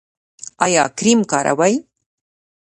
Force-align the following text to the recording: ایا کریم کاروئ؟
ایا 0.65 0.83
کریم 0.97 1.19
کاروئ؟ 1.31 1.73